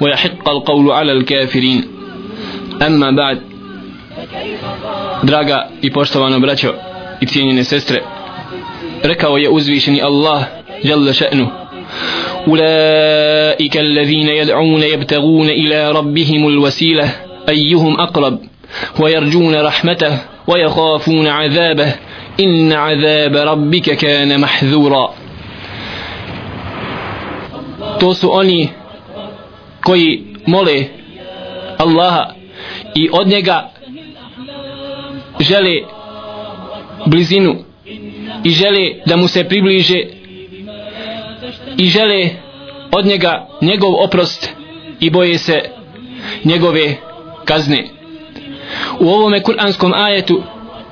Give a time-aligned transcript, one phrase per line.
[0.00, 1.84] ويحق القول على الكافرين.
[2.82, 3.40] أما بعد
[5.22, 6.74] Draga i poštovano braćo
[7.20, 8.02] i cijenjene sestre,
[9.02, 10.44] rekao je uzvišeni Allah
[12.48, 17.10] أولئك الذين يدعون يبتغون إلى ربهم الوسيلة
[17.48, 18.38] أيهم أقرب
[19.00, 21.94] ويرجون رحمته ويخافون عذابه
[22.40, 25.14] إن عذاب ربك كان محذورا
[28.14, 28.68] su oni
[29.86, 30.84] koji mole
[31.78, 32.34] Allaha
[32.94, 33.70] i od njega
[35.40, 35.82] žele
[37.06, 37.54] blizinu
[38.44, 40.00] i žele da mu se približe
[41.76, 42.30] i žele
[42.92, 44.50] od njega njegov oprost
[45.00, 45.62] i boje se
[46.44, 46.96] njegove
[47.44, 47.84] kazne.
[49.00, 50.42] U ovome kuranskom ajetu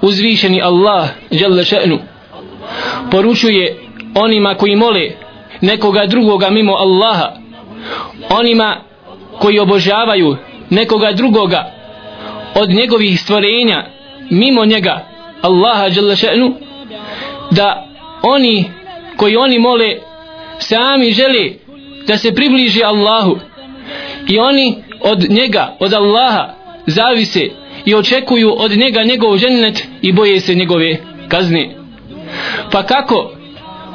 [0.03, 1.99] uzvišeni Allah žele še'nu
[3.11, 3.77] poručuje
[4.15, 5.11] onima koji mole
[5.61, 7.44] nekoga drugoga mimo Allaha
[8.29, 8.77] onima
[9.39, 10.37] koji obožavaju
[10.71, 11.73] nekoga drugoga
[12.55, 13.87] od njegovih stvorenja
[14.31, 15.07] mimo njega
[15.43, 16.55] Allaha žele še'nu
[17.51, 17.87] da
[18.23, 18.65] oni
[19.17, 19.97] koji oni mole
[20.59, 21.51] sami žele
[22.07, 23.39] da se približi Allahu
[24.29, 26.55] i oni od njega, od Allaha
[26.87, 27.49] zavise
[27.85, 30.97] i očekuju od njega njegov žennet i boje se njegove
[31.29, 31.77] kazne.
[32.73, 33.33] Pa kako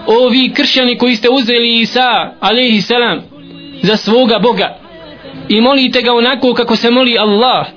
[0.07, 3.28] ovi kršćani koji ste uzeli Isa alaihi salam
[3.81, 4.77] za svoga Boga.
[5.49, 7.67] I molite ga onako kako se moli Allah.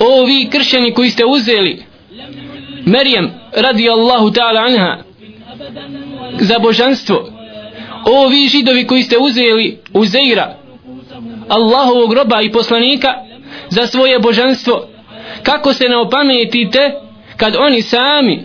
[0.00, 1.82] Ovi kršćani koji ste uzeli
[2.86, 4.98] Merijem radi Allahu ta'ala anha
[6.40, 7.28] za božanstvo.
[8.06, 10.56] O vi židovi koji ste uzeli Uzeira
[11.48, 13.08] Allahovog roba i poslanika
[13.68, 14.88] za svoje božanstvo.
[15.42, 16.92] Kako se ne opametite
[17.36, 18.42] kad oni sami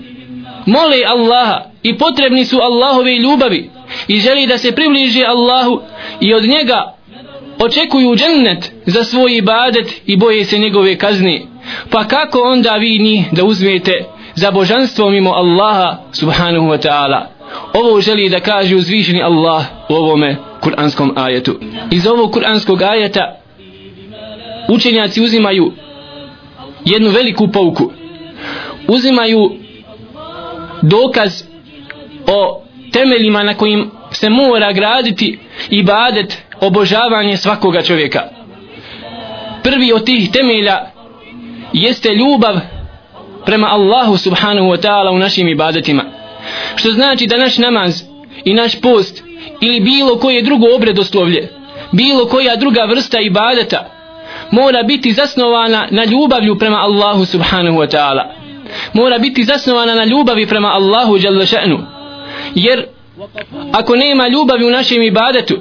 [0.66, 3.70] mole Allaha i potrebni su Allahove ljubavi
[4.08, 5.82] i želi da se približi Allahu
[6.22, 6.94] i od njega
[7.60, 11.42] očekuju džennet za svoj ibadet i boje se njegove kazne.
[11.90, 17.26] Pa kako onda vi njih da uzmete za božanstvo mimo Allaha subhanahu wa ta'ala?
[17.74, 21.60] Ovo želi da kaže uzvišeni Allah u ovome kuranskom ajetu.
[21.92, 23.40] Iz ovog kuranskog ajeta
[24.70, 25.72] učenjaci uzimaju
[26.86, 27.92] jednu veliku pouku.
[28.88, 29.52] Uzimaju
[30.82, 31.44] dokaz
[32.28, 35.40] o temeljima na kojim se mora graditi
[35.70, 38.22] ibadet obožavanje svakoga čovjeka.
[39.64, 40.92] Prvi od tih temelja
[41.74, 42.60] jeste ljubav
[43.46, 46.04] prema Allahu subhanahu wa ta'ala u našim ibadetima.
[46.76, 48.04] Što znači da naš namaz
[48.46, 49.24] i naš post
[49.62, 51.60] ili bilo koje drugo obredoslovlje
[51.92, 53.90] bilo koja druga vrsta ibadeta
[54.52, 58.24] mora biti zasnovana na ljubavlju prema Allahu subhanahu wa ta'ala.
[58.94, 61.80] Mora biti zasnovana na ljubavi prema Allahu jalla še'nu.
[62.56, 62.86] Jer
[63.73, 65.61] ako nema ljubavi u našem ibadetu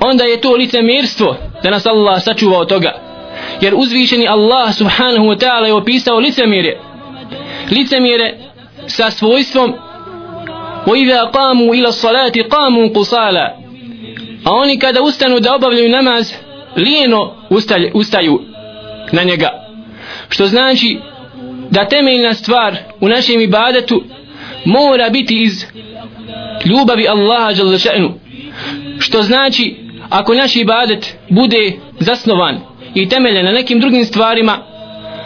[0.00, 2.92] onda je to licemirstvo da nas Allah sačuva od toga
[3.60, 6.80] jer uzvišeni Allah subhanahu wa ta'ala je opisao licemire
[7.70, 8.38] licemire
[8.86, 9.74] sa svojstvom
[10.86, 13.46] وَإِذَا قَامُوا إِلَى الصَّلَاةِ قَامُوا قُصَالًا
[14.44, 16.32] a oni kada ustanu da obavljaju namaz
[16.76, 18.40] lijeno ustalje, ustaju
[19.12, 19.48] na njega
[20.28, 20.98] što znači
[21.70, 24.04] da temeljna stvar u našem ibadetu
[24.64, 25.64] mora biti iz
[26.65, 28.13] ljubavi Allaha Đalešenu.
[28.99, 29.75] što znači
[30.09, 32.59] ako naš ibadet bude zasnovan
[32.95, 34.57] i temeljen na nekim drugim stvarima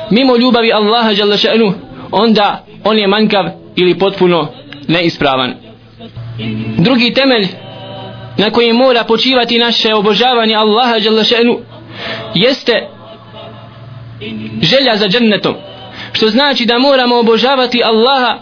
[0.10, 1.74] mimo ljubavi Allaha Đalešenu,
[2.12, 4.48] onda on je manjkav ili potpuno
[4.88, 5.54] neispravan
[6.78, 7.48] drugi temelj
[8.38, 11.60] na kojem mora počivati naše obožavanje Allaha Đalešenu
[12.36, 12.88] jeste
[14.62, 15.56] želja za džennetom
[16.14, 18.38] što znači da moramo obožavati Allaha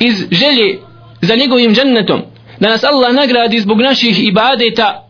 [0.00, 0.78] iz želje
[1.24, 2.22] za njegovim džennetom.
[2.60, 5.08] Da nas Allah nagradi zbog naših ibadeta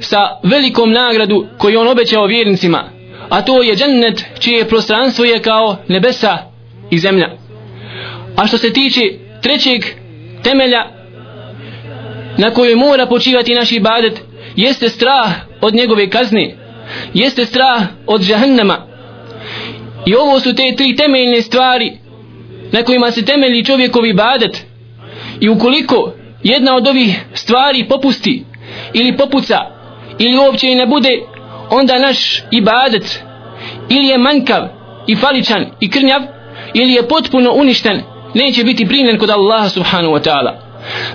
[0.00, 2.84] sa velikom nagradu koju on obećao vjernicima.
[3.28, 6.38] A to je džennet čije prostranstvo je kao nebesa
[6.90, 7.30] i zemlja.
[8.36, 9.00] A što se tiče
[9.42, 9.84] trećeg
[10.42, 10.86] temelja
[12.38, 14.20] na kojoj mora počivati naš ibadet
[14.56, 15.30] jeste strah
[15.60, 16.56] od njegove kazne
[17.14, 18.86] jeste strah od žahannama
[20.06, 21.92] i ovo su te tri temeljne stvari
[22.72, 24.66] na kojima se temelji čovjekovi ibadet
[25.40, 26.12] i ukoliko
[26.42, 28.44] jedna od ovih stvari popusti
[28.92, 29.58] ili popuca
[30.18, 31.20] ili uopće ne bude
[31.70, 33.22] onda naš ibadet
[33.88, 34.68] ili je manjkav
[35.06, 36.22] i faličan i krnjav
[36.74, 38.02] ili je potpuno uništen
[38.34, 40.52] neće biti primljen kod Allaha subhanahu wa ta'ala.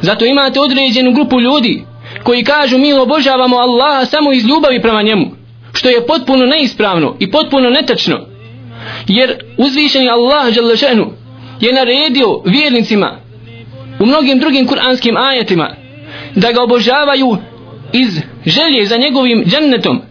[0.01, 1.83] Zato imate određenu grupu ljudi
[2.23, 5.25] koji kažu mi obožavamo Allaha samo iz ljubavi prema njemu
[5.73, 8.19] što je potpuno neispravno i potpuno netačno.
[9.07, 10.55] Jer uzvišeni Allah
[11.59, 13.20] je naredio vjernicima
[14.01, 15.75] u mnogim drugim kuranskim ajetima
[16.35, 17.37] da ga obožavaju
[17.93, 20.01] iz želje za njegovim džennetom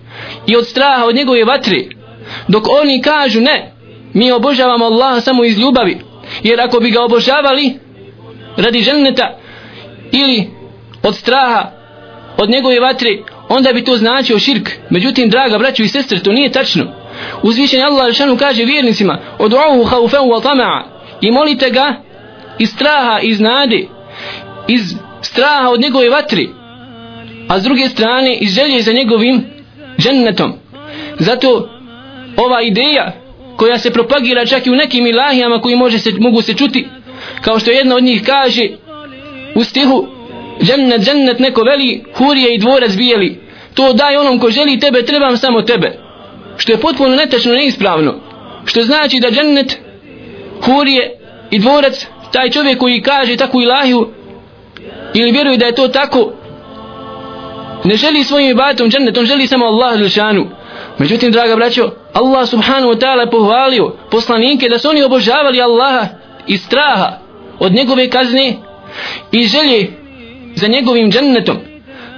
[0.46, 1.84] i od straha od njegove vatre
[2.48, 3.72] dok oni kažu ne
[4.14, 5.98] mi obožavamo Allaha samo iz ljubavi
[6.42, 7.78] jer ako bi ga obožavali
[8.56, 9.38] radi dženneta
[10.12, 10.50] ili
[11.02, 11.70] od straha
[12.36, 13.10] od njegove vatre
[13.48, 14.70] onda bi to značio širk.
[14.90, 16.84] Međutim draga braćo i sestre to nije tačno.
[17.42, 20.82] Uzvišen Allah šanu kaže vjernicima odu'uhu haufen wa tama'a
[21.20, 21.94] i molite ga
[22.60, 23.86] iz straha iz nade
[24.68, 26.48] iz straha od njegove vatri
[27.48, 29.44] a s druge strane iz želje za njegovim
[29.98, 30.52] džennetom.
[31.18, 31.68] Zato
[32.36, 33.12] ova ideja
[33.56, 36.88] koja se propagira čak i u nekim ilahijama koji može se, mogu se čuti
[37.40, 38.68] kao što jedna od njih kaže
[39.54, 40.06] u stihu
[40.62, 43.40] džennet, džennet neko veli hurije i dvorac bijeli
[43.74, 45.98] to daj onom ko želi tebe trebam samo tebe.
[46.56, 48.20] Što je potpuno netačno neispravno.
[48.64, 49.78] Što znači da džennet
[50.62, 51.18] hurije
[51.50, 54.08] i dvorac taj čovjek koji kaže takvu ilahiju
[55.14, 56.32] ili vjeruje da je to tako
[57.84, 60.46] ne želi svojim ibadetom džennetom želi samo Allah lišanu
[60.98, 66.06] međutim draga braćo Allah subhanahu wa ta'ala pohvalio poslanike da su oni obožavali Allaha
[66.46, 67.18] i straha
[67.58, 68.56] od njegove kazne
[69.32, 69.90] i želje
[70.54, 71.56] za njegovim džennetom.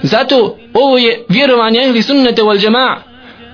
[0.02, 2.96] Zato ovo je vjerovanje ehli sunnete wal džema'a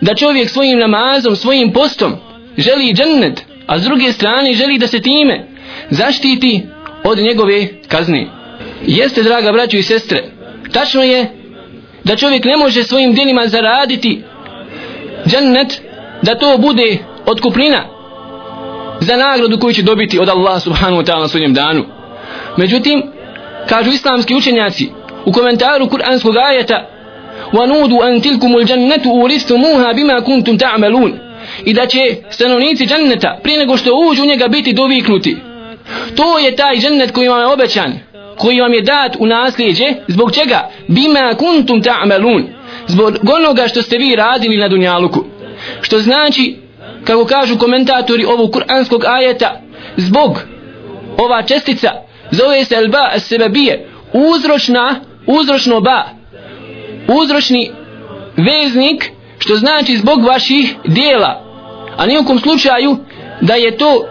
[0.00, 2.12] da čovjek svojim namazom, svojim postom
[2.56, 5.46] želi džennet a s druge strane želi da se time
[5.90, 6.62] zaštiti
[7.04, 8.28] od njegove kazne
[8.86, 10.24] jeste draga braćo i sestre
[10.72, 11.28] tačno je
[12.04, 14.24] da čovjek ne može svojim djelima zaraditi
[15.28, 15.81] džennet
[16.22, 17.86] da to bude otkuplina
[19.00, 21.86] za nagradu koju će dobiti od Allah subhanahu wa ta'ala na svojom danu
[22.57, 23.04] međutim
[23.69, 24.90] kažu islamski učenjaci
[25.25, 26.90] u komentaru kuranskog ajeta
[27.54, 31.12] وَنُودُوا أَنْ تِلْكُمُ الْجَنَّةُ أُورِسْتُمُوهَا بِمَا كُنْتُمْ تَعْمَلُونَ
[31.66, 32.00] i da će
[32.30, 35.38] stanovnici dženneta prije nego što uđu u njega biti doviknuti
[36.17, 37.99] to je taj džennet koji vam je obećan
[38.38, 39.85] koji vam je dat u nasljeđe.
[40.08, 40.70] Zbog čega?
[40.88, 42.43] Bima kuntum ta'malun
[42.87, 45.25] zbog onoga što ste vi radili na dunjaluku.
[45.81, 46.56] Što znači
[47.05, 49.61] kako kažu komentatori ovog kuranskog ajeta
[49.96, 50.43] zbog
[51.17, 51.93] ova čestica
[52.31, 56.05] zove se alba sebebije uzročna uzročno ba.
[57.23, 57.70] Uzročni
[58.37, 61.44] veznik što znači zbog vaših dijela
[61.96, 62.96] a nijekom slučaju
[63.41, 64.05] da je to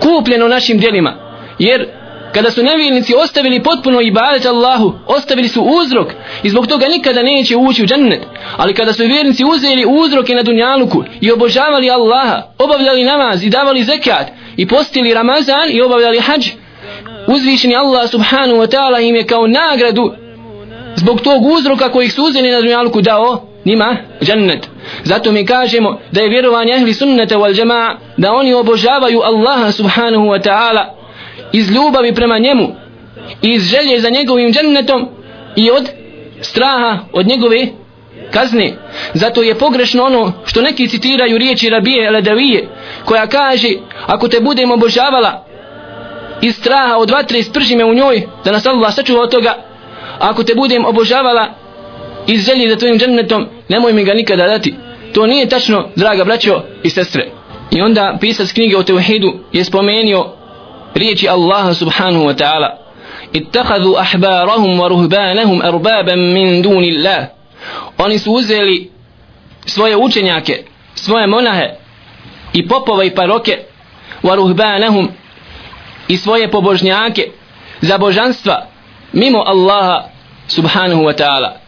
[0.00, 1.14] kupljeno našim djelima.
[1.58, 1.88] Jer
[2.34, 6.08] kada su nevjernici ostavili potpuno ibadet Allahu ostavili su uzrok
[6.42, 8.20] i zbog toga nikada neće ući u džennet.
[8.56, 13.84] Ali kada su vjernici uzeli uzroke na dunjaluku i obožavali Allaha obavljali namaz i davali
[13.84, 14.26] zekat
[14.56, 16.48] i postili Ramazan i obavljali hađ
[17.26, 20.12] uzvišeni Allah subhanahu wa ta'ala im je kao nagradu
[20.96, 24.68] zbog tog uzroka kojih su uzeli na dunjaluku dao njima džennet.
[25.04, 30.24] Zato mi kažemo da je vjerovanje ehli sunnete wal džema'a da oni obožavaju Allaha subhanahu
[30.24, 30.84] wa ta'ala
[31.52, 32.68] iz ljubavi prema njemu
[33.42, 35.08] iz želje za njegovim džennetom
[35.56, 35.88] i od
[36.40, 37.66] straha od njegove
[38.30, 38.72] kazne.
[39.14, 42.68] Zato je pogrešno ono što neki citiraju riječi Rabije Ledavije
[43.04, 43.68] koja kaže
[44.06, 45.44] ako te budemo obožavala
[46.42, 49.54] iz straha od vatre sprži me u njoj da nas Allah sačuva od toga.
[50.18, 51.48] Ako te budem obožavala
[52.32, 54.74] iz želje za tvojim džennetom nemoj mi ga nikada dati.
[55.14, 57.30] To nije tačno draga braćo i sestre.
[57.70, 60.26] I onda pisac knjige o Teuhidu je spomenio
[60.94, 62.76] riječi Allaha subhanahu wa ta'ala.
[63.32, 67.26] Ittakhadhu ahbarahum wa ruhbanahum arbaban min dunillah.
[67.98, 68.90] Oni su uzeli
[69.66, 71.76] svoje učenjake svoje monahe
[72.52, 73.58] i popove i paroke
[74.22, 75.08] wa ruhbanahum
[76.08, 77.30] i svoje pobožnjake
[77.80, 78.66] za božanstva
[79.12, 80.04] mimo Allaha
[80.48, 81.60] subhanahu wa ta'ala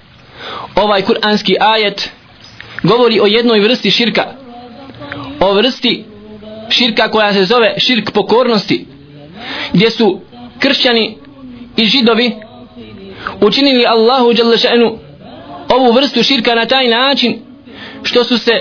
[0.74, 2.10] ovaj kuranski ajet
[2.82, 4.24] govori o jednoj vrsti širka.
[5.40, 6.04] O vrsti
[6.70, 8.86] širka koja se zove širk pokornosti
[9.72, 10.20] gdje su
[10.58, 11.18] kršćani
[11.76, 12.32] i židovi
[13.40, 14.98] učinili Allahu šanu
[15.68, 17.40] ovu vrstu širka na taj način
[18.02, 18.52] što su se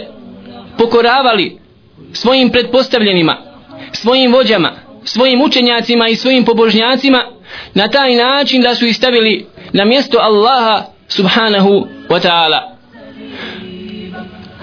[0.78, 1.58] pokoravali
[2.14, 3.38] svojim pretpostavljenima
[3.92, 7.26] svojim vođama svojim učenjacima i svojim pobožnjacima
[7.74, 12.60] na taj način da su ih stavili na mjesto Allaha subhanahu wa ta'ala.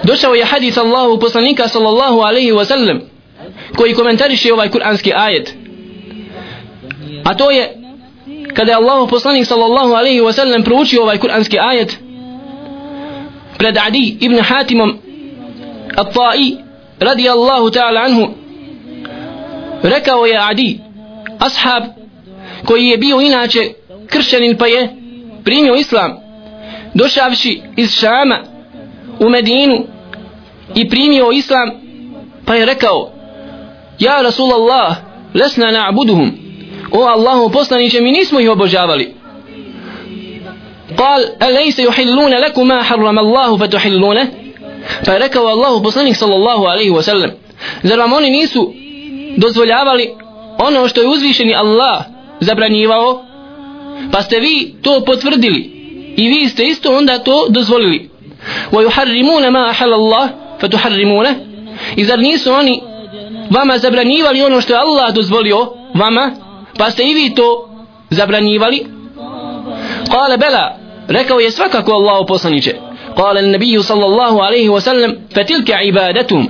[0.05, 3.01] Došao je hadis Allahu poslanika sallallahu alaihi wa sallam
[3.77, 5.55] koji komentariše ovaj kuranski ajet.
[7.25, 7.75] A to je
[8.55, 11.99] kada je Allahu poslanik sallallahu alaihi wa sallam proučio ovaj kuranski ajet
[13.59, 14.99] pred Adi ibn Hatimom
[15.97, 16.57] At-Ta'i
[17.01, 18.35] radijallahu ta'ala anhu
[19.83, 20.81] rekao je Adi
[21.39, 21.83] ashab
[22.65, 23.73] koji je bio inače
[24.07, 24.89] kršćanin pa je
[25.45, 26.28] primio islam
[26.99, 28.39] došavši iz Šama
[29.21, 29.87] u Medinu
[30.75, 31.71] i primio Islam
[32.47, 33.13] pa je rekao
[33.99, 34.97] Ja Rasulallah
[35.35, 36.31] lesna na'buduhum.
[36.93, 39.15] O Allahu poslaniće mi nismo ih obožavali.
[40.97, 44.27] Kal A lejse juhillune leku ma harram Allahu fe tuhillune
[45.05, 47.31] Pa je rekao Allahu poslanih sallallahu alaihi wa sallam
[47.83, 48.75] Zar vam oni nisu
[49.37, 50.15] dozvoljavali
[50.59, 52.05] ono što je uzvišeni Allah
[52.41, 53.25] zabranjivao?
[54.13, 55.78] Pa ste vi to potvrdili
[56.18, 58.14] i vi ste isto onda to dozvolili
[58.74, 60.30] ويحرمون ما أحل الله
[60.60, 61.36] فتحرمونه
[61.96, 62.82] i zar nisu oni
[63.50, 66.32] vama zabranjivali ono što je Allah dozvolio vama
[66.78, 67.70] pa ste i vi to
[68.10, 68.86] zabranjivali
[70.10, 70.76] قال بلا
[71.08, 72.72] rekao je svakako Allahu poslanice
[73.16, 76.48] قال النبي صلى الله عليه وسلم فتلك عبادتهم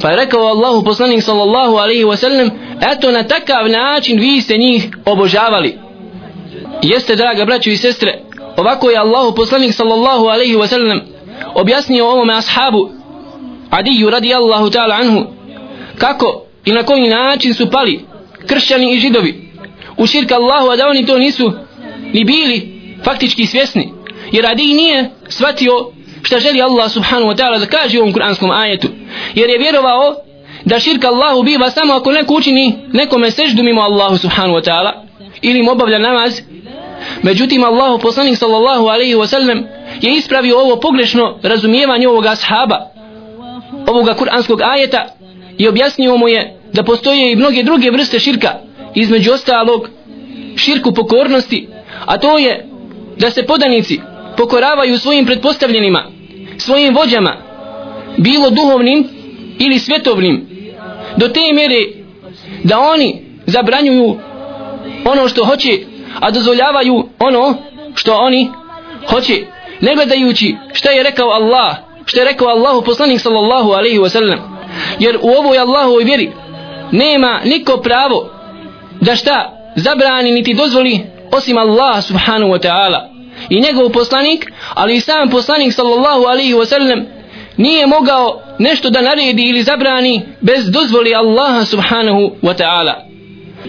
[0.00, 2.50] pa je rekao Allahu poslanik sallallahu alaihi wa sallam
[2.92, 5.78] eto na takav način vi ste njih obožavali
[6.82, 8.18] jeste draga braćo i sestre
[8.57, 10.99] ovako je Allahu poslanik sallallahu alaihi wasallam
[11.55, 12.97] objasnio ovome ashabu
[13.69, 15.25] Adiju radijallahu ta'ala anhu
[15.97, 18.05] kako i na koji način su pali
[18.47, 19.51] kršćani i židovi.
[19.97, 21.51] U širka Allahu a da oni to nisu
[22.13, 23.93] ni bili faktički svjesni.
[24.31, 25.91] Jer Adi nije shvatio
[26.23, 28.87] šta želi Allah subhanahu wa ta'ala da kaže u ovom kuranskom ajetu.
[29.35, 30.15] Jer je vjerovao
[30.65, 34.91] da širka Allahu biva samo ako neko učini nekome seždu mimo Allahu subhanahu wa ta'ala
[35.41, 36.41] ili im obavlja namaz
[37.23, 39.63] međutim Allahu poslanik sallallahu alaihi wasallam
[40.01, 42.91] je ispravio ovo pogrešno razumijevanje ovoga ashaba
[43.87, 45.05] ovoga kuranskog ajeta
[45.57, 48.49] i objasnio mu je da postoje i mnoge druge vrste širka
[48.95, 49.89] između ostalog
[50.55, 51.67] širku pokornosti
[52.05, 52.65] a to je
[53.17, 53.99] da se podanici
[54.37, 56.03] pokoravaju svojim pretpostavljenima
[56.57, 57.37] svojim vođama
[58.17, 59.07] bilo duhovnim
[59.59, 60.47] ili svjetovnim
[61.17, 61.85] do te mjere
[62.63, 64.17] da oni zabranjuju
[65.05, 65.79] ono što hoće
[66.19, 67.55] a dozvoljavaju ono
[67.95, 68.51] što oni
[69.09, 69.45] hoće
[69.81, 74.39] ne gledajući šta je rekao Allah što je rekao Allahu poslanik sallallahu alaihi wasallam
[74.99, 76.31] jer u ovoj Allahovoj vjeri
[76.91, 78.29] nema niko pravo
[79.01, 80.99] da šta zabrani niti dozvoli
[81.31, 82.99] osim Allah subhanahu wa ta'ala.
[83.49, 87.05] I njegov poslanik ali i sam poslanik sallallahu alaihi wasallam
[87.57, 92.93] nije mogao nešto da naredi ili zabrani bez dozvoli Allaha subhanahu wa ta'ala.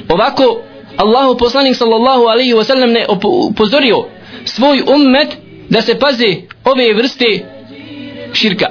[0.09, 0.61] Ovako
[0.98, 3.06] Allahu poslanik sallallahu alaihi wa sallam ne
[3.50, 4.06] upozorio
[4.46, 5.38] svoj ummet
[5.70, 6.36] da se paze
[6.66, 7.46] ove vrste
[8.34, 8.68] širka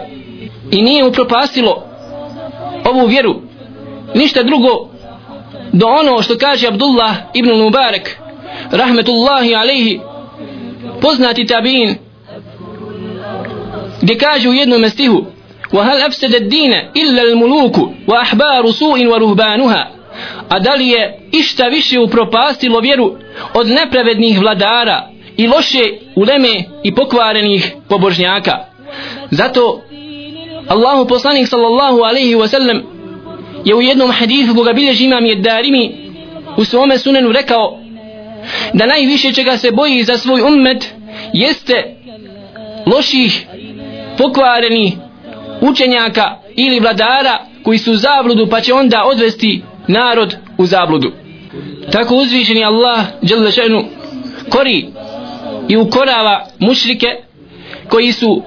[0.71, 1.85] i nije upropastilo
[2.85, 3.35] ovu vjeru
[4.15, 4.89] ništa drugo
[5.73, 8.19] do ono što kaže Abdullah ibn Mubarak
[8.71, 10.01] rahmetullahi alaihi
[11.01, 11.95] poznati tabin
[14.03, 15.25] gdje kaže u jednom stihu
[15.73, 17.77] وهل أفسد الدين إلا الملوك
[18.09, 19.91] وأحبار سوء ورهبانها
[20.50, 23.16] a da li je išta više upropastilo vjeru
[23.54, 25.84] od nepravednih vladara i loše
[26.16, 28.66] uleme i pokvarenih pobožnjaka?
[29.32, 29.82] Zato
[30.68, 32.82] Allahu poslanik sallallahu alaihi wa sallam
[33.66, 35.96] je u jednom hadithu koga bilježi imam je darimi
[36.58, 37.80] u svome sunenu rekao
[38.74, 40.94] da najviše čega se boji za svoj ummet
[41.34, 41.96] jeste
[42.86, 43.48] loših
[44.18, 44.94] pokvarenih
[45.62, 51.12] učenjaka ili vladara koji su u pa će onda odvesti narod u zabludu.
[51.92, 53.86] Tako uzvišeni Allah Đelešenu
[54.50, 54.86] kori
[55.68, 57.08] i ukorava mušrike
[57.90, 58.44] koji su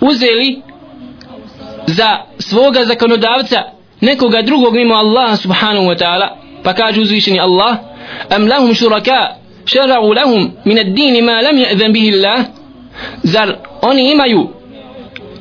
[0.00, 0.62] uzeli
[1.86, 3.62] za svoga zakonodavca
[4.00, 6.28] nekoga drugog mimo Allaha subhanahu wa ta'ala.
[6.62, 7.76] Pa kaže uzvišeni Allah
[8.30, 12.44] am lahum shuraka šara'u lahum min ad-din ma lam ya'zan bihi Allah.
[13.22, 14.48] Zar oni imaju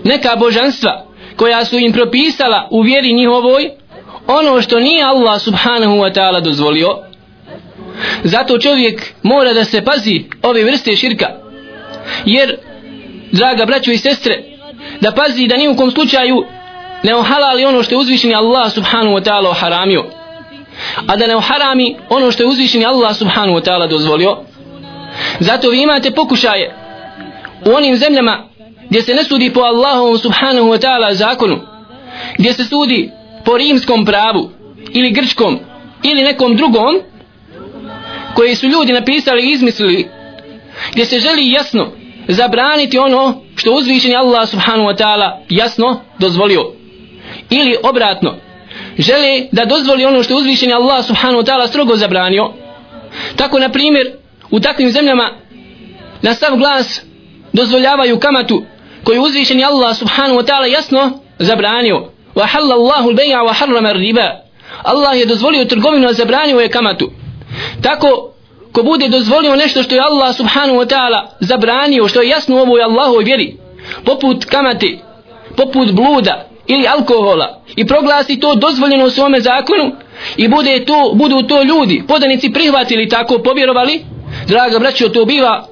[0.04, 3.72] neka božanstva koja su im propisala u vjeri njihovoj?
[4.28, 6.88] Ono što nije Allah subhanahu wa ta'ala dozvolio
[8.24, 11.28] zato čovjek mora da se pazi ove vrste širka.
[12.26, 12.58] Jer
[13.32, 14.44] draga braćo i sestre
[15.02, 16.46] da pazi da ni u kom slučaju
[17.04, 20.06] ne ohalali ono što je uzvišeni Allah subhanahu wa ta'ala oharamio.
[21.08, 24.38] A da ne oharami ono što je uzvišeni Allah subhanahu wa ta'ala dozvolio.
[25.40, 26.76] Zato vi imate pokušaje
[27.66, 28.50] u onim zemljama
[28.90, 31.60] gdje se ne sudi po Allahovom subhanahu wa ta'ala zakonu
[32.38, 33.12] gdje se sudi
[33.46, 34.52] po rimskom pravu
[34.94, 35.60] ili grčkom
[36.04, 37.00] ili nekom drugom
[38.36, 40.08] koji su ljudi napisali i izmislili
[40.92, 41.92] gdje se želi jasno
[42.28, 46.72] zabraniti ono što uzvišeni Allah subhanahu wa ta'ala jasno dozvolio.
[47.50, 48.36] Ili obratno
[48.98, 52.54] žele da dozvoli ono što uzvišeni Allah subhanahu wa ta'ala strogo zabranio.
[53.36, 54.08] Tako na primjer
[54.52, 55.32] u takvim zemljama
[56.22, 57.02] na sav glas
[57.54, 58.64] dozvoljavaju kamatu
[59.04, 62.15] koju uzvišeni Allah subhanahu wa ta'ala jasno zabranio.
[62.36, 64.46] وحل الله البيع وحرم الربا riba.
[64.84, 67.12] Allah je dozvolio trgovinu a zabranio je kamatu
[67.82, 68.32] tako
[68.72, 72.60] ko bude dozvolio nešto što je Allah subhanahu wa ta'ala zabranio što je jasno u
[72.60, 73.58] ovoj Allahoj vjeri
[74.06, 74.98] poput kamate
[75.58, 79.92] poput bluda ili alkohola i proglasi to dozvoljeno u svome zakonu
[80.38, 84.06] i bude to, budu to ljudi podanici prihvatili tako povjerovali
[84.48, 85.68] draga braćo to biva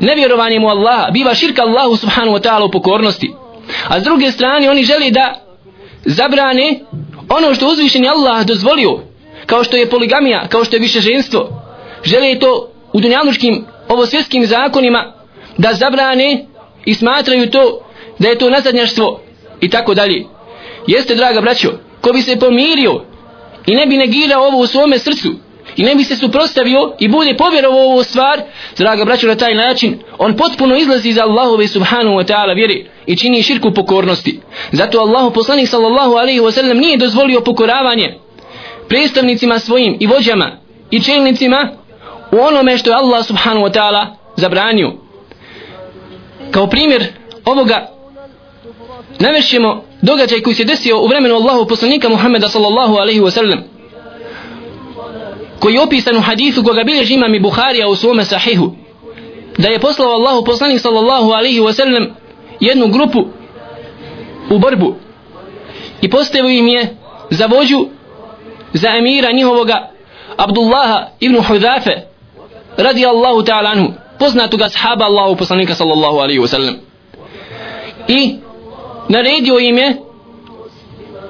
[0.00, 3.34] nevjerovanjem u Allaha biva širka Allahu subhanahu wa ta'ala u pokornosti
[3.88, 5.41] a s druge strane oni želi da
[6.04, 6.80] zabrane
[7.28, 8.98] ono što uzvišeni Allah dozvolio
[9.46, 11.48] kao što je poligamija kao što je više ženstvo
[12.04, 15.12] žele to u dunjalučkim ovosvjetskim zakonima
[15.58, 16.46] da zabrane
[16.84, 17.80] i smatraju to
[18.18, 19.20] da je to nazadnjaštvo
[19.60, 20.24] i tako dalje.
[20.86, 23.04] Jeste draga braćo ko bi se pomirio
[23.66, 25.28] i ne bi negirao ovo u svome srcu
[25.76, 28.40] i ne bi se suprostavio i bude povjerovao u ovu stvar
[28.78, 33.16] draga braćo na taj način on potpuno izlazi iz Allahove subhanahu wa ta'ala vjeri i
[33.16, 34.40] čini širku pokornosti.
[34.72, 38.18] Zato Allahu poslanik sallallahu alaihi wa sallam nije dozvolio pokoravanje
[38.88, 40.50] predstavnicima svojim i vođama
[40.90, 41.68] i čelnicima
[42.32, 44.92] u onome što je Allah subhanahu wa ta'ala zabranio.
[46.50, 47.04] Kao primjer
[47.44, 47.88] ovoga
[49.18, 53.71] navešćemo događaj koji se desio u vremenu Allahu poslanika Muhammeda sallallahu alaihi wa sallam
[55.62, 58.72] koji je opisan u hadithu koga bilježi imam i Buharija u svome sahihu
[59.58, 62.06] da je poslao Allahu poslanik sallallahu alaihi wa sallam
[62.60, 63.26] jednu grupu
[64.50, 64.94] u borbu
[66.00, 66.96] i postavio im je
[67.30, 67.86] za vođu
[68.72, 69.90] za emira njihovoga
[70.36, 71.96] Abdullaha ibn Hudafe
[72.76, 76.74] radi Allahu ta'ala anhu poznatoga sahaba Allahu poslanika sallallahu alaihi wa sallam
[78.08, 78.36] i
[79.08, 79.96] naredio im je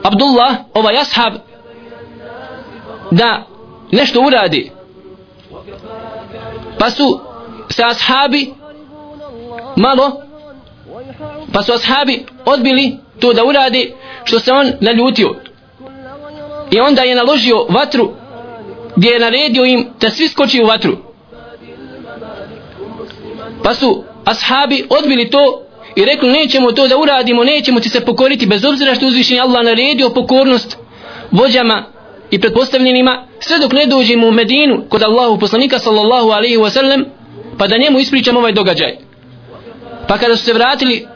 [0.02, 1.32] Abdullah, ovaj ashab
[3.10, 3.51] da
[3.92, 4.70] nešto uradi.
[6.78, 7.20] Pa su
[7.70, 8.54] se ashabi
[9.76, 10.22] malo
[11.52, 13.94] pa su ashabi odbili to da uradi
[14.24, 15.34] što se on naljutio.
[16.70, 18.12] I onda je naložio vatru
[18.96, 20.96] gdje je naredio im da svi skoči u vatru.
[23.64, 25.62] Pa su ashabi odbili to
[25.96, 29.64] i rekli nećemo to da uradimo, nećemo ti se pokoriti bez obzira što uzvišenje Allah
[29.64, 30.78] naredio pokornost
[31.30, 31.84] vođama
[32.32, 37.04] i pretpostavljenima sve dok ne dođemo u Medinu kod Allahu poslanika sallallahu alaihi wa sallam
[37.58, 38.96] pa da njemu ispričamo ovaj događaj.
[40.08, 41.06] Pa kada su se vratili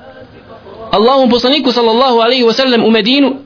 [0.90, 3.36] Allahu poslaniku sallallahu alaihi wa sallam u Medinu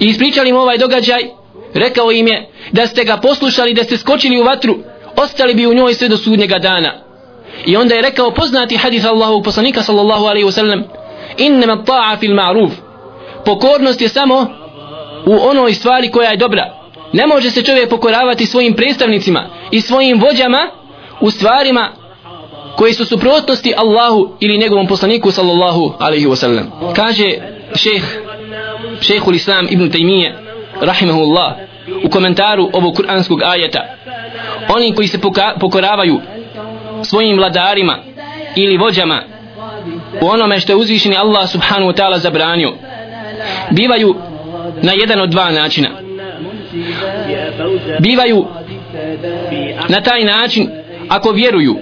[0.00, 1.22] i ispričali mu ovaj događaj
[1.74, 4.78] rekao im je da ste ga poslušali da ste skočili u vatru
[5.16, 6.92] ostali bi u njoj sve do sudnjega dana.
[7.66, 10.84] I onda je rekao poznati hadis Allahu poslanika sallallahu alaihi wa sallam
[11.36, 12.70] innama ta'a fil ma'ruf.
[13.44, 14.57] Pokornost je samo
[15.28, 16.74] u onoj stvari koja je dobra
[17.12, 20.70] ne može se čovjek pokoravati svojim predstavnicima i svojim vođama
[21.20, 21.92] u stvarima
[22.76, 26.64] koje su suprotnosti Allahu ili njegovom poslaniku sallallahu alaihi wasallam.
[26.96, 27.30] kaže
[27.74, 28.02] šeh,
[29.00, 30.32] šehul islam ibn Taymiye
[30.80, 31.52] rahimahullah
[32.04, 33.84] u komentaru ovog kuranskog ajeta
[34.68, 35.18] oni koji se
[35.60, 36.20] pokoravaju
[37.04, 37.98] svojim vladarima
[38.56, 39.22] ili vođama
[40.20, 42.74] u onome što je uzvišeni Allah subhanahu wa ta'ala zabranio
[43.70, 44.14] bivaju
[44.82, 45.88] na jedan od dva načina.
[48.00, 48.46] Bivaju
[49.88, 50.68] na taj način
[51.08, 51.76] ako vjeruju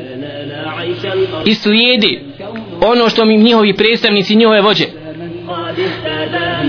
[1.45, 2.21] i slijede
[2.81, 4.85] ono što mi njihovi predstavnici njihove vođe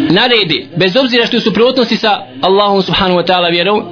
[0.09, 3.83] naredi bez obzira što su suprotnosti sa Allahom subhanahu wa ta'ala vjerom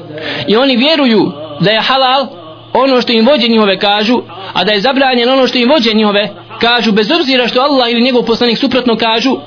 [0.48, 2.28] i oni vjeruju da je halal
[2.74, 4.21] ono što im vođe njihove kažu
[4.54, 6.30] a da je zabranjeno ono što im vođe njihove
[6.62, 9.38] kažu bez obzira što Allah ili njegov poslanik suprotno kažu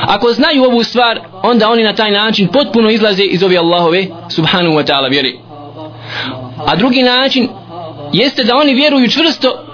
[0.00, 4.76] ako znaju ovu stvar onda oni na taj način potpuno izlaze iz ove Allahove subhanahu
[4.76, 5.40] wa ta'ala vjeri
[6.66, 7.48] a drugi način
[8.12, 9.64] jeste da oni vjeruju čvrsto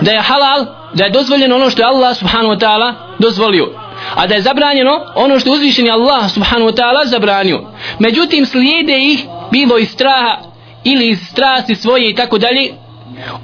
[0.00, 4.26] da je halal da je dozvoljeno ono što je Allah subhanahu wa ta'ala dozvolio a
[4.26, 7.62] da je zabranjeno ono što je uzvišen Allah subhanahu wa ta'ala zabranio.
[7.98, 10.38] Međutim slijede ih bilo iz straha
[10.84, 12.72] ili iz strasti svoje i tako dalje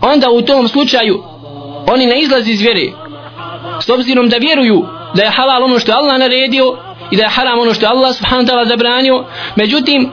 [0.00, 1.22] onda u tom slučaju
[1.86, 2.92] oni ne izlazi iz vjere.
[3.80, 6.76] S obzirom da vjeruju da je halal ono što je Allah naredio
[7.10, 9.24] i da je haram ono što je Allah subhanahu ta'ala zabranio.
[9.56, 10.10] Međutim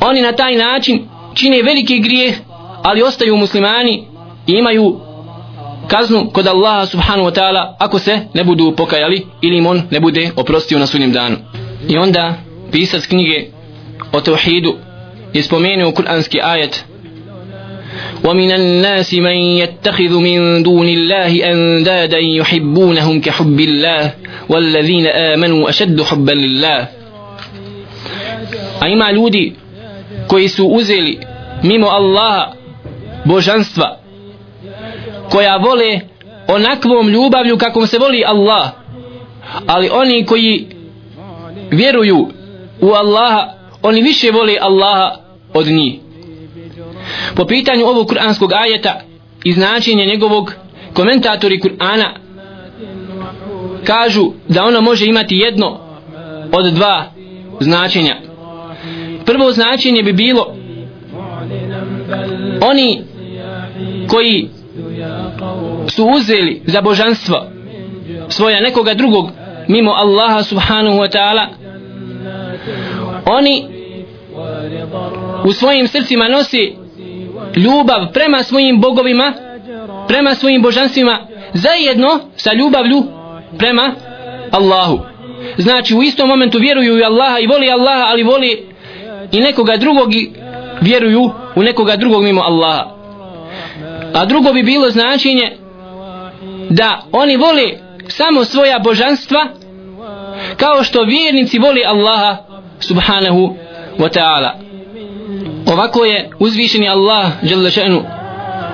[0.00, 2.34] oni na taj način čine veliki grijeh
[2.82, 4.08] ali ostaju muslimani
[4.46, 5.00] i imaju
[5.88, 10.00] kaznu kod Allaha subhanahu wa ta'ala ako se ne budu pokajali ili im on ne
[10.00, 11.36] bude oprostio na sudnjem danu.
[11.88, 12.34] I onda
[12.72, 13.50] pisac knjige
[14.12, 14.74] o tauhidu
[15.32, 16.84] je spomenuo kuranski ajet
[18.23, 24.13] ومن الناس من يتخذ من دون الله أندادا يحبونهم كحب الله
[24.49, 26.87] والذين آمنوا أشد حبا لله
[28.83, 29.53] أي ljudi
[30.27, 31.19] koji su uzeli
[31.63, 32.53] mimo Allaha
[33.25, 33.97] božanstva
[35.29, 35.99] koja vole
[36.47, 38.69] onakvom ljubavlju kakom se voli Allah
[39.67, 40.67] ali oni koji
[41.71, 42.29] vjeruju
[42.81, 45.15] u Allaha oni više vole Allaha
[45.53, 45.99] od njih
[47.34, 49.00] po pitanju ovog kuranskog ajeta
[49.44, 50.54] i značenja njegovog
[50.94, 52.08] komentatori Kur'ana
[53.84, 55.80] kažu da ono može imati jedno
[56.52, 57.12] od dva
[57.60, 58.16] značenja.
[59.24, 60.54] Prvo značenje bi bilo
[62.60, 63.02] oni
[64.08, 64.48] koji
[65.88, 67.46] su uzeli za božanstvo
[68.28, 69.30] svoja nekoga drugog
[69.68, 71.46] mimo Allaha subhanahu wa ta'ala
[73.26, 73.64] oni
[75.44, 76.76] u svojim srcima nosi
[77.56, 79.32] ljubav prema svojim bogovima
[80.08, 83.02] prema svojim božanstvima zajedno sa ljubavlju
[83.58, 83.94] prema
[84.50, 85.00] Allahu.
[85.56, 88.66] Znači u istom momentu vjeruju u Allaha i voli Allaha ali voli
[89.32, 90.30] i nekoga drugog i
[90.80, 92.84] vjeruju u nekoga drugog mimo Allaha.
[94.14, 95.56] A drugo bi bilo značenje
[96.70, 97.62] da oni vole
[98.08, 99.46] samo svoja božanstva
[100.56, 102.36] kao što vjernici voli Allaha
[102.80, 103.56] subhanahu
[103.98, 104.67] wa ta'ala
[105.72, 108.02] ovako je uzvišeni Allah Đelešenu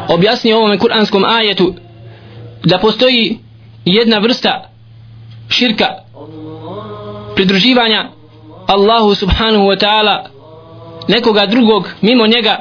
[0.08, 1.74] objasnio ovome kuranskom ajetu
[2.64, 3.38] da postoji
[3.84, 4.70] jedna vrsta
[5.48, 5.86] širka
[7.34, 8.08] pridruživanja
[8.66, 10.18] Allahu subhanahu wa ta'ala
[11.08, 12.56] nekoga drugog mimo njega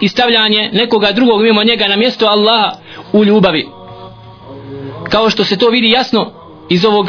[0.00, 2.72] i stavljanje nekoga drugog mimo njega na mjesto Allaha
[3.12, 3.68] u ljubavi.
[5.10, 6.30] Kao što se to vidi jasno
[6.68, 7.08] iz ovog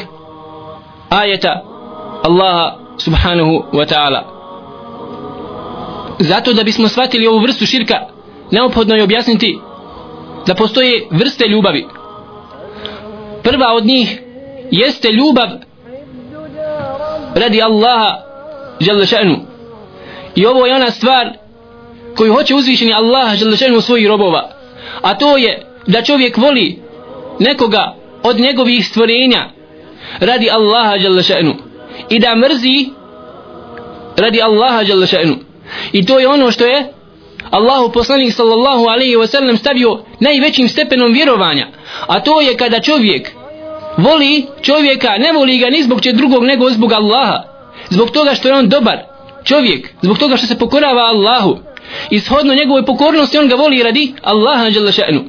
[1.10, 1.64] ajeta
[2.24, 4.39] Allaha subhanahu wa ta'ala
[6.20, 7.96] zato da bismo shvatili ovu vrstu širka
[8.52, 9.60] neophodno je objasniti
[10.48, 11.86] da postoje vrste ljubavi
[13.44, 14.22] prva od njih
[14.72, 15.50] jeste ljubav
[17.36, 18.18] radi Allaha
[18.80, 19.38] Đalešanu.
[20.36, 21.34] i ovo je ona stvar
[22.18, 24.50] koju hoće uzvišeni Allah Đalešanu še'nu svojih robova
[25.02, 26.82] a to je da čovjek voli
[27.40, 29.50] nekoga od njegovih stvorenja
[30.20, 31.56] radi Allaha Đalešanu.
[32.10, 32.90] i da mrzi
[34.18, 35.49] radi Allaha Đalešanu
[35.92, 36.94] i to je ono što je
[37.50, 41.68] Allahu poslanik sallallahu alaihi wa sallam stavio najvećim stepenom vjerovanja.
[42.08, 43.32] A to je kada čovjek
[43.98, 47.44] voli čovjeka ne voli ga ni zbog će drugog nego zbog Allaha.
[47.90, 48.98] Zbog toga što je on dobar
[49.44, 51.58] čovjek zbog toga što se pokorava Allahu.
[52.10, 52.22] I
[52.56, 55.24] njegove pokornosti on ga voli radi Allaha žele še'nu.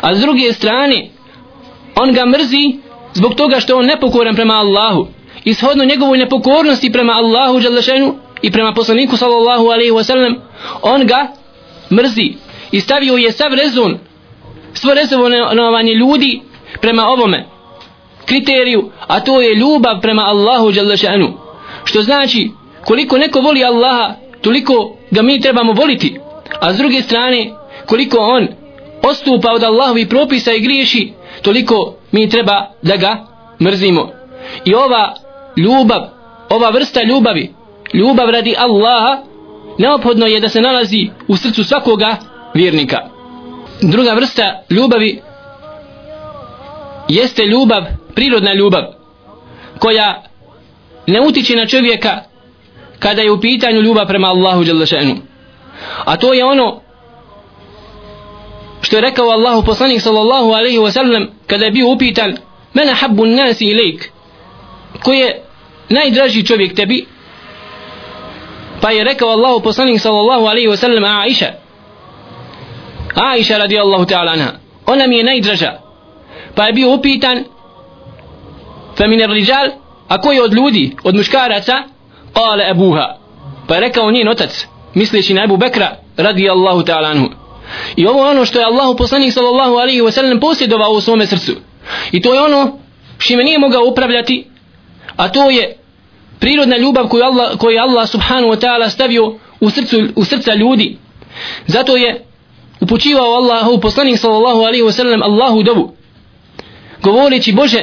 [0.00, 1.08] A s druge strane
[1.96, 2.78] on ga mrzi
[3.14, 5.06] zbog toga što on nepokoran prema Allahu.
[5.44, 10.34] Ishodno njegovoj nepokornosti prema Allahu še'nu, i prema poslaniku sallallahu alaihi wasallam
[10.82, 11.28] on ga
[11.90, 12.34] mrzi
[12.72, 13.98] i stavio je sav rezon
[14.74, 16.40] svo rezonovanje ljudi
[16.80, 17.46] prema ovome
[18.26, 21.32] kriteriju a to je ljubav prema Allahu Đalešanu
[21.84, 22.50] što znači
[22.84, 26.18] koliko neko voli Allaha toliko ga mi trebamo voliti.
[26.60, 27.50] A s druge strane
[27.86, 28.48] koliko on
[29.02, 33.26] ostupa od Allahovi propisa i griješi toliko mi treba da ga
[33.60, 34.10] mrzimo.
[34.64, 35.14] I ova
[35.56, 36.02] ljubav
[36.48, 37.54] ova vrsta ljubavi
[37.92, 39.22] ljubav radi Allaha
[39.78, 42.16] neophodno je da se nalazi u srcu svakoga
[42.54, 42.98] vjernika.
[43.82, 45.22] Druga vrsta ljubavi
[47.08, 47.82] jeste ljubav
[48.14, 48.82] prirodna ljubav
[49.78, 50.22] koja
[51.06, 52.20] ne utiče na čovjeka
[52.98, 54.64] kada je u pitanju ljubav prema Allahu
[56.04, 56.80] a to je ono
[58.80, 62.36] što je rekao Allahu poslanik sallallahu alaihi wa sallam kada je bio upitan
[62.74, 64.10] mena habbu nasi ilik
[65.02, 65.42] ko je
[65.88, 67.06] najdraži čovjek tebi?
[68.82, 71.50] Pa je rekao Allahu poslanik sallallahu alaihi wa sallam Aisha.
[73.14, 74.52] Aisha radijallahu ta'ala anha
[74.86, 75.72] ona mi je najdraža.
[76.54, 77.44] Pa je bio upitan
[78.96, 79.70] fa min rijal
[80.08, 81.72] a koji od ljudi od muškaraca?
[82.32, 83.16] Kale abuha.
[83.68, 87.28] Pa je rekao njen otac misleći na Ebu Bekra radijallahu ta'ala anhu.
[87.96, 91.26] I ovo je ono što je Allahu poslanik sallallahu alaihi wa sallam posjedovao u svome
[91.26, 91.52] srcu.
[92.12, 92.78] I to je ono
[93.18, 94.46] što me nije mogao upravljati,
[95.16, 95.81] a to je
[96.42, 100.98] prirodna ljubav koju Allah, koju Allah subhanahu wa ta'ala stavio u, srcu, u srca ljudi.
[101.66, 102.24] Zato je
[102.80, 105.94] upućivao Allahu poslanik sallallahu alaihi wa sallam Allahu dovu.
[107.02, 107.82] Govoreći Bože,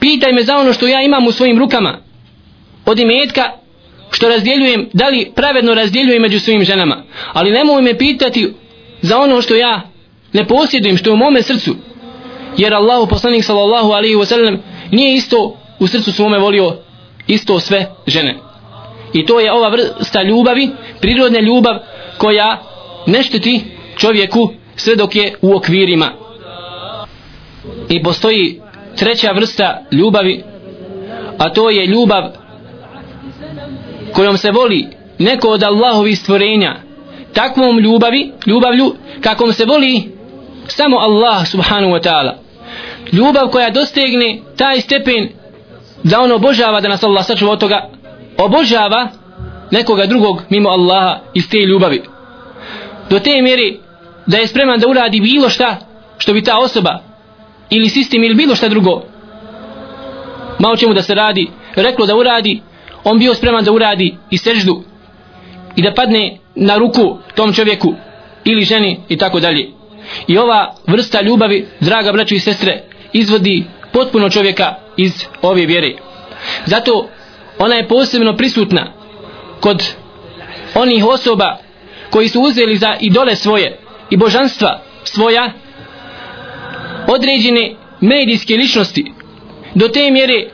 [0.00, 1.98] pitaj me za ono što ja imam u svojim rukama.
[2.86, 3.50] Od imetka
[4.10, 7.02] što razdjeljujem, da li pravedno razdjeljujem među svojim ženama.
[7.32, 8.52] Ali nemoj me pitati
[9.02, 9.80] za ono što ja
[10.32, 11.76] ne posjedujem, što je u mome srcu.
[12.56, 14.58] Jer Allahu poslanik sallallahu alaihi wasallam,
[14.90, 16.85] nije isto u srcu svome volio
[17.26, 18.36] isto sve žene.
[19.12, 21.74] I to je ova vrsta ljubavi, prirodna ljubav
[22.18, 22.62] koja
[23.06, 23.64] ne šteti
[23.96, 26.12] čovjeku sve dok je u okvirima.
[27.88, 28.60] I postoji
[28.96, 30.44] treća vrsta ljubavi,
[31.38, 32.22] a to je ljubav
[34.12, 34.86] kojom se voli
[35.18, 36.76] neko od Allahovi stvorenja
[37.32, 40.02] takvom ljubavi, ljubavlju kakom se voli
[40.66, 42.32] samo Allah subhanahu wa ta'ala
[43.12, 45.28] ljubav koja dostegne taj stepen
[46.10, 47.88] da on obožava da nas Allah sačuva od toga
[48.38, 49.08] obožava
[49.70, 52.02] nekoga drugog mimo Allaha iz te ljubavi.
[53.10, 53.72] Do te mjere
[54.26, 55.76] da je spreman da uradi bilo šta
[56.18, 56.98] što bi ta osoba
[57.70, 59.02] ili sistem ili bilo šta drugo
[60.58, 62.62] malo čemu da se radi reklo da uradi
[63.04, 64.82] on bio spreman da uradi i seždu
[65.76, 67.94] i da padne na ruku tom čovjeku
[68.44, 69.70] ili ženi i tako dalje.
[70.26, 75.92] I ova vrsta ljubavi draga braćo i sestre izvodi potpuno čovjeka iz ove vjere.
[76.66, 77.08] Zato
[77.58, 78.92] ona je posebno prisutna
[79.60, 79.82] kod
[80.74, 81.56] onih osoba
[82.10, 83.78] koji su uzeli za idole svoje
[84.10, 85.52] i božanstva svoja
[87.08, 89.12] određene medijske ličnosti
[89.74, 90.48] do te mjere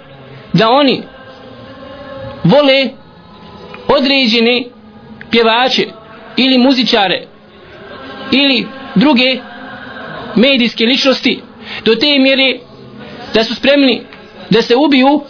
[0.52, 1.02] da oni
[2.44, 2.88] vole
[3.88, 4.64] određene
[5.30, 5.86] pjevače
[6.36, 7.26] ili muzičare
[8.30, 9.36] ili druge
[10.36, 11.40] medijske ličnosti
[11.84, 12.58] do te mjere
[13.34, 14.02] da su spremni
[14.52, 15.20] da se ubiju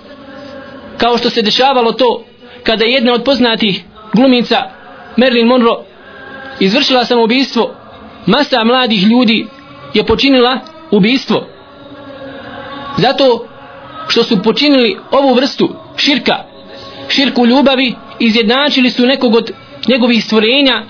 [0.99, 2.25] kao što se dešavalo to
[2.63, 4.57] kada jedna od poznatih glumica
[5.17, 5.85] Marilyn Monroe
[6.61, 7.75] izvršila samoubistvo.
[8.27, 9.47] Masa mladih ljudi
[9.95, 10.59] je počinila
[10.91, 11.47] ubistvo.
[12.97, 13.47] Zato
[14.09, 16.37] što su počinili ovu vrstu širka
[17.09, 19.53] širku ljubavi izjednačili su nekog od
[19.89, 20.83] njegovih stvorenja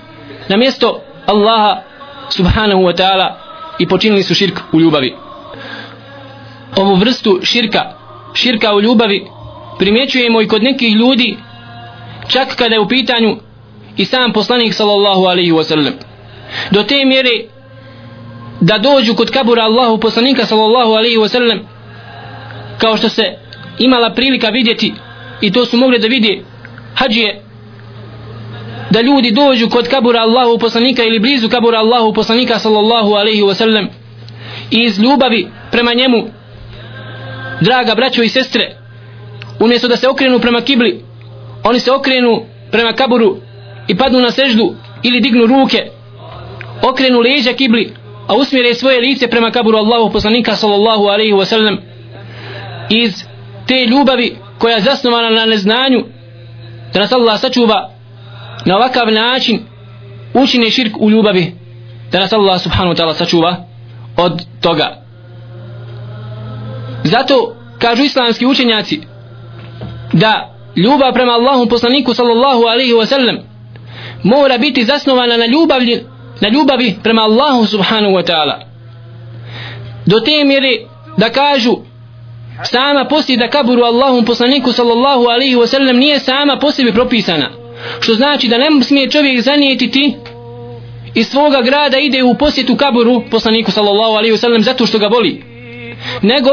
[0.49, 1.81] na mjesto Allaha
[2.29, 3.33] subhanahu wa ta'ala
[3.79, 5.15] i počinili su širk u ljubavi.
[6.75, 8.02] Ovu vrstu širka
[8.33, 9.27] širka u ljubavi
[9.79, 11.37] primjećujemo i kod nekih ljudi
[12.27, 13.37] čak kada je u pitanju
[13.97, 15.93] i sam poslanik sallallahu alaihi wasallam.
[16.71, 17.29] Do te mjere
[18.61, 21.59] da dođu kod kabura Allahu poslanika sallallahu alaihi wasallam
[22.77, 23.23] kao što se
[23.79, 24.93] imala prilika vidjeti
[25.41, 26.43] i to su mogli da vidi
[26.95, 27.41] hađije
[28.91, 33.87] da ljudi dođu kod kabura Allahu poslanika ili blizu kabura Allahu poslanika sallallahu alaihi wasallam
[34.71, 36.27] i iz ljubavi prema njemu
[37.61, 38.75] draga braćo i sestre
[39.59, 41.03] umjesto da se okrenu prema kibli
[41.63, 43.37] oni se okrenu prema kaburu
[43.87, 45.89] i padnu na seždu ili dignu ruke
[46.81, 47.93] okrenu leđa kibli
[48.27, 51.77] a usmjere svoje lice prema kaburu Allahu poslanika sallallahu alaihi wasallam.
[52.89, 53.23] Iz
[53.67, 56.03] te ljubavi koja je zasnovana na neznanju
[56.93, 57.91] da nas Allah sačuva
[58.65, 59.59] na ovakav način
[60.33, 61.55] učine širk u ljubavi
[62.11, 63.55] da nas Allah subhanahu wa ta'ala sačuva
[64.17, 65.02] od toga
[67.03, 69.01] zato kažu islamski učenjaci
[70.13, 73.37] da ljubav prema Allahom poslaniku sallallahu alaihi wa sallam
[74.23, 76.03] mora biti zasnovana na ljubavi
[76.41, 78.59] na ljubavi prema Allahu subhanahu wa ta'ala.
[80.05, 80.77] Do te mjere
[81.17, 81.77] da kažu
[82.63, 87.49] sama posti da kaburu Allahom poslaniku sallallahu alaihi wa sallam nije sama po sebi propisana.
[87.99, 90.15] Što znači da ne smije čovjek zanijetiti
[91.15, 95.07] iz svoga grada ide u posjetu kaburu poslaniku sallallahu alaihi wa sallam zato što ga
[95.07, 95.52] voli
[96.21, 96.49] nego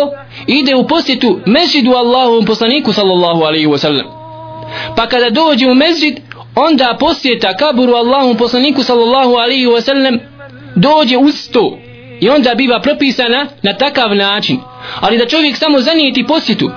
[0.46, 4.06] ide u posjetu mesjidu Allahovom poslaniku sallallahu alaihi wa sallam.
[4.96, 6.20] Pa kada dođe u mesjid
[6.54, 10.18] onda posjeta kaburu Allahovom poslaniku sallallahu alaihi wa sallam
[10.76, 11.78] dođe uz to
[12.20, 14.60] i onda biva propisana na takav način.
[15.00, 16.70] Ali da čovjek samo zanijeti posjetu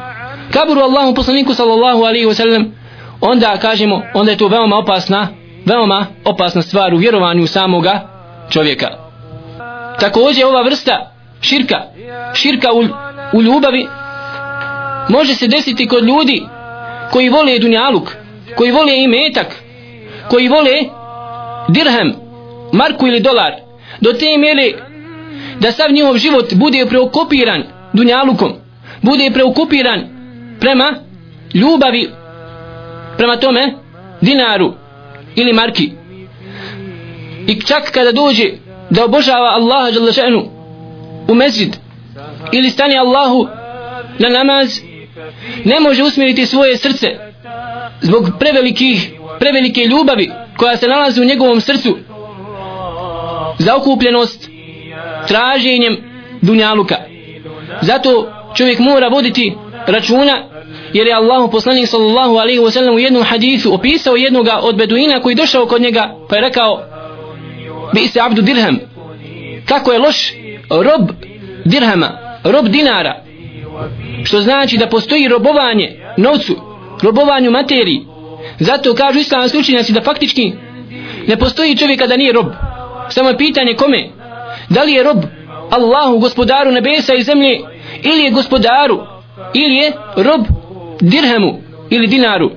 [0.52, 2.76] kaburu Allahovom poslaniku sallallahu alaihi wa sallam
[3.22, 5.28] onda kažemo onda je to veoma opasna
[5.66, 8.08] veoma opasna stvar u vjerovanju samoga
[8.50, 8.88] čovjeka.
[10.00, 11.13] Također ova vrsta
[11.44, 11.82] širka.
[12.34, 12.84] Širka u,
[13.38, 13.88] u ljubavi.
[15.10, 16.44] Može se desiti kod ljudi
[17.12, 18.16] koji vole dunjaluk
[18.58, 19.48] koji vole imetak
[20.30, 20.72] koji vole
[21.70, 22.14] dirhem
[22.72, 23.52] marku ili dolar
[24.02, 24.72] do te mjere
[25.60, 28.54] da sav njihov život bude preokupiran dunjalukom
[29.02, 30.02] bude preokupiran
[30.60, 30.96] prema
[31.54, 32.10] ljubavi
[33.18, 33.74] prema tome
[34.22, 34.74] dinaru
[35.36, 35.92] ili marki.
[37.48, 38.52] I čak kada dođe
[38.90, 39.92] da obožava Allaha
[41.28, 41.76] u mezid
[42.52, 43.48] ili stani Allahu
[44.20, 44.80] na namaz
[45.66, 47.08] ne može usmjeriti svoje srce
[48.02, 51.98] zbog prevelikih prevelike ljubavi koja se nalazi u njegovom srcu
[53.58, 54.50] zaokupljenost
[55.28, 55.98] traženjem
[56.42, 56.96] dunjaluka.
[57.82, 59.54] Zato čovjek mora voditi
[59.88, 60.44] računa
[60.94, 65.22] jer je Allahu poslanik sallallahu alaihi wa sallam u jednom hadithu opisao jednoga od beduina
[65.22, 66.84] koji došao kod njega pa je rekao
[67.94, 68.80] bi se abdu dirham
[69.66, 70.34] kako je loš
[70.70, 71.10] rob
[71.66, 72.10] dirhama,
[72.44, 73.24] rob dinara
[74.24, 76.56] što znači da postoji robovanje novcu,
[77.02, 78.06] robovanju materiji.
[78.60, 80.54] Zato kažu islamski učenjaci da faktički
[81.28, 82.46] ne postoji čovjeka da nije rob.
[83.10, 84.10] Samo je pitanje kome?
[84.70, 85.18] Da li je rob
[85.70, 87.60] Allahu gospodaru nebesa i zemlje
[88.04, 89.00] ili je gospodaru
[89.54, 90.42] ili je rob
[91.02, 92.52] dirhemu ili dinaru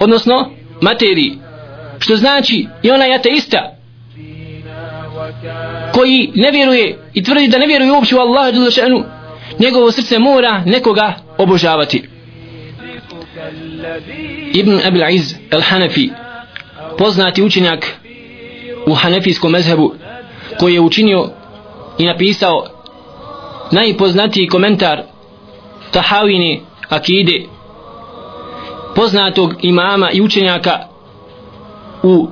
[0.00, 1.38] odnosno materiji.
[1.98, 3.73] Što znači i ona je ateista
[5.92, 9.04] koji ne vjeruje i tvrdi da ne vjeruje uopće u Allaha Đelešanu,
[9.58, 12.08] njegovo srce mora nekoga obožavati.
[14.54, 16.10] Ibn Abil Iz al-Hanafi
[16.98, 17.86] poznati učenjak
[18.86, 19.94] u hanefijskom mezhebu
[20.58, 21.28] koji je učinio
[21.98, 22.66] i napisao
[23.70, 25.02] najpoznatiji komentar
[25.90, 27.46] Tahavini akide
[28.94, 30.78] poznatog imama i učenjaka
[32.02, 32.28] u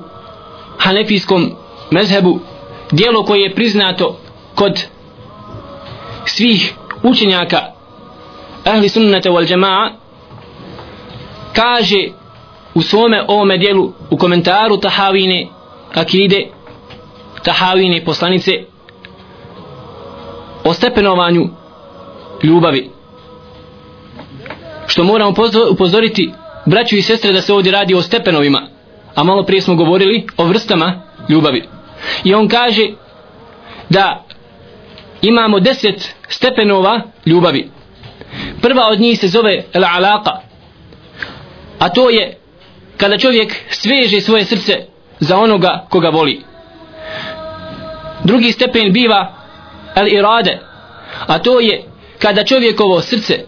[0.77, 1.51] hanefijskom
[1.91, 2.39] mezhebu
[2.93, 4.19] dijelo koje je priznato
[4.55, 4.85] kod
[6.25, 7.59] svih učenjaka
[8.65, 9.91] ahli sunnata wal jamaa
[11.55, 12.07] kaže
[12.73, 15.47] u svome ovome dijelu u komentaru Tahavine
[15.93, 16.47] akide
[17.43, 18.51] Tahavine poslanice
[20.63, 21.49] o stepenovanju
[22.43, 22.89] ljubavi.
[24.87, 25.33] Što moramo
[25.71, 26.31] upozoriti
[26.65, 28.67] braću i sestre da se ovdje radi o stepenovima
[29.15, 31.63] a malo prije smo govorili o vrstama ljubavi
[32.23, 32.87] i on kaže
[33.89, 34.25] da
[35.21, 37.71] imamo deset stepenova ljubavi.
[38.61, 40.31] Prva od njih se zove el alaka
[41.79, 42.37] a to je
[42.97, 44.85] kada čovjek sveže svoje srce
[45.19, 46.41] za onoga koga voli.
[48.23, 49.33] Drugi stepen biva
[49.95, 50.59] el irade
[51.27, 51.83] a to je
[52.19, 53.45] kada čovjekovo srce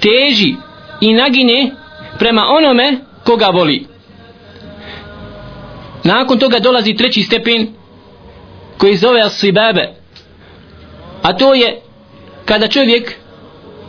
[0.00, 0.54] teži
[1.00, 1.70] i nagine
[2.18, 3.93] prema onome koga voli
[6.04, 7.68] nakon toga dolazi treći stepen
[8.78, 9.94] koji zove asibabe.
[11.22, 11.80] a to je
[12.44, 13.14] kada čovjek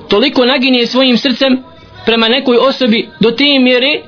[0.07, 1.63] toliko naginje svojim srcem
[2.05, 4.01] prema nekoj osobi do te mjere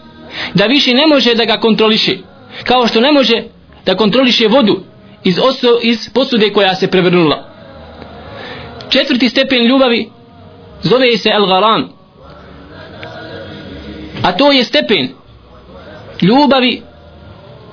[0.53, 2.17] da više ne može da ga kontroliše
[2.63, 3.43] kao što ne može
[3.85, 4.79] da kontroliše vodu
[5.23, 7.47] iz, oso, iz posude koja se prevrnula
[8.89, 10.09] četvrti stepen ljubavi
[10.81, 11.87] zove se El-Garan.
[14.23, 15.09] a to je stepen
[16.21, 16.81] ljubavi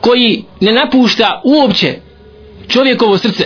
[0.04, 1.94] koji ne napušta uopće
[2.68, 3.44] čovjekovo srce.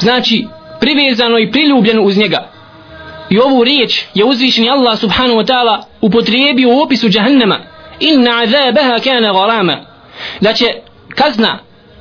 [0.00, 0.46] Znači
[0.80, 2.50] privezano i priljubljeno uz njega.
[3.30, 7.58] I ovu riječ je uzvišeni Allah subhanahu wa ta'ala upotrijebio u opisu džahannama
[8.00, 9.76] inna azabaha kana garama
[10.40, 10.66] da će
[11.08, 11.58] kazna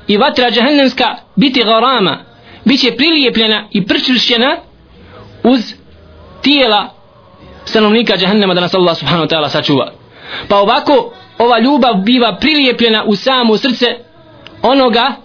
[0.07, 2.17] i vatra džahannamska biti garama
[2.65, 4.57] bit će prilijepljena i prčišćena
[5.43, 5.73] uz
[6.41, 6.93] tijela
[7.65, 9.91] stanovnika džahannama da nas Allah subhanahu wa ta'ala sačuva.
[10.47, 13.85] Pa ovako ova ljubav biva prilijepljena u samo srce
[14.61, 15.15] onoga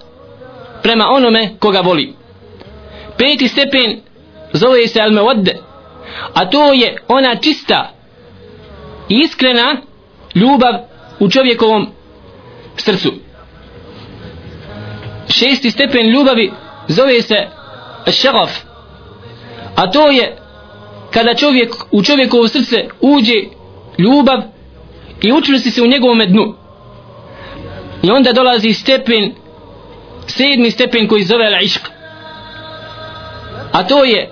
[0.83, 2.15] prema onome koga voli.
[3.19, 4.01] Peti stepen
[4.53, 5.57] zove se al mewadde
[6.35, 7.91] a to je ona čista
[9.09, 9.77] i iskrena
[10.35, 10.75] ljubav
[11.21, 11.89] u čovjekovom
[12.77, 13.13] srcu.
[15.29, 16.53] Šesti stepen ljubavi
[16.89, 17.49] zove se
[18.13, 18.51] šagaf
[19.77, 20.37] a to je
[21.11, 23.35] kada čovjek u čovjekovo srce uđe
[23.99, 24.43] ljubav
[25.23, 26.55] i učvrsti se u njegovom dnu.
[28.03, 29.35] I onda dolazi stepen
[30.27, 31.81] sedmi stepen koji zove al-išq
[33.73, 34.31] a to je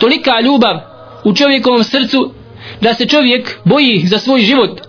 [0.00, 0.80] tolika ljubav
[1.24, 2.32] u čovjekovom srcu
[2.80, 4.80] da se čovjek boji za svoj život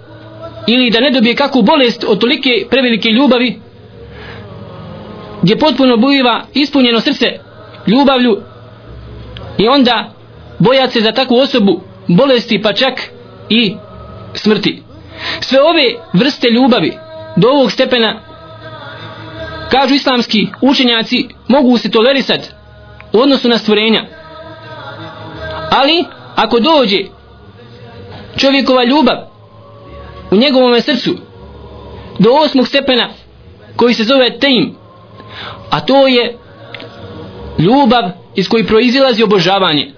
[0.67, 3.59] ili da ne dobije kakvu bolest od tolike prevelike ljubavi
[5.41, 7.25] gdje potpuno bujiva ispunjeno srce
[7.87, 8.37] ljubavlju
[9.57, 10.13] i onda
[10.59, 12.93] bojat se za takvu osobu bolesti pa čak
[13.49, 13.75] i
[14.33, 14.88] smrti
[15.39, 16.97] sve ove vrste ljubavi
[17.35, 18.21] do ovog stepena
[19.71, 22.49] kažu islamski učenjaci mogu se tolerisati
[23.13, 24.05] u odnosu na stvorenja.
[25.71, 26.05] Ali
[26.35, 26.97] ako dođe
[28.37, 29.17] čovjekova ljubav
[30.31, 31.15] u njegovom srcu
[32.19, 33.09] do osmog stepena
[33.75, 34.79] koji se zove tejm
[35.69, 36.37] a to je
[37.59, 39.91] ljubav iz koji proizilazi obožavanje.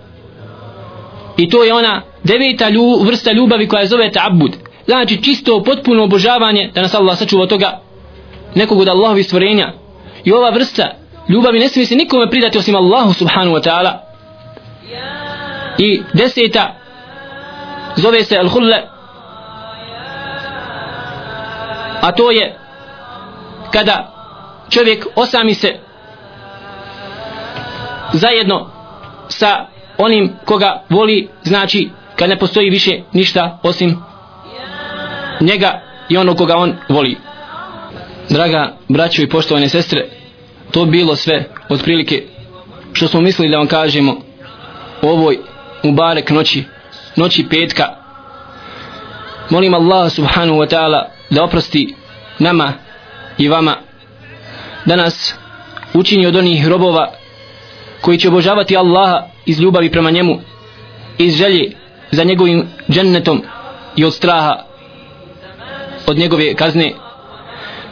[1.38, 4.52] I to je ona deveta lju, vrsta ljubavi koja zove ta'abud
[4.86, 7.82] znači čisto potpuno obožavanje da nas Allah sačuva toga
[8.56, 9.74] nekog od Allahovi stvorenja.
[10.24, 10.94] I ova vrsta
[11.30, 13.98] ljubavi ne smije se nikome pridati osim Allahu subhanu wa ta'ala.
[15.78, 16.76] I deseta
[17.96, 18.82] zove se al-hulle
[22.02, 22.58] a to je
[23.72, 24.14] kada
[24.70, 25.80] čovjek osami se
[28.14, 28.70] zajedno
[29.28, 29.66] sa
[29.98, 34.11] onim koga voli znači kad ne postoji više ništa osim
[35.42, 37.18] njega i ono koga on voli.
[38.30, 40.06] Draga braćo i poštovane sestre
[40.72, 42.24] to bilo sve otprilike
[42.94, 44.16] što smo mislili da vam kažemo
[45.02, 45.40] u ovoj
[45.84, 46.64] mubarek noći
[47.16, 47.86] noći petka.
[49.50, 51.96] Molim Allah subhanahu wa ta'ala da oprosti
[52.40, 52.74] nama
[53.38, 53.76] i vama
[54.86, 55.36] da nas
[55.94, 57.12] učini od onih robova
[58.02, 60.40] koji će obožavati Allaha iz ljubavi prema njemu
[61.18, 61.72] iz želje
[62.12, 63.44] za njegovim džennetom
[63.96, 64.71] i od straha
[66.08, 66.94] od njegove kazne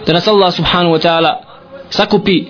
[0.07, 1.33] da nas Allah subhanahu wa ta'ala
[1.89, 2.43] sakupi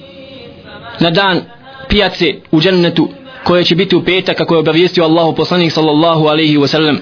[1.00, 1.42] na dan
[1.90, 3.10] pijace u džennetu
[3.44, 7.00] koje će biti u petak kako je obavijestio Allahu poslanik sallallahu alaihi wa sallam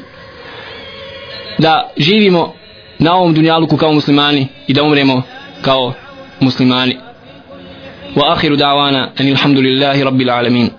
[1.57, 2.53] da živimo
[2.99, 5.21] na ovom dunjaluku kao muslimani i da umremo
[5.61, 5.93] kao
[6.39, 6.97] muslimani.
[8.15, 10.69] Wa akhiru da'wana anil hamdulillahi rabbil alamin.